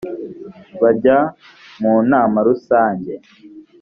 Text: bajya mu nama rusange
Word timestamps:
bajya 0.81 1.17
mu 1.81 1.93
nama 2.11 2.37
rusange 2.47 3.13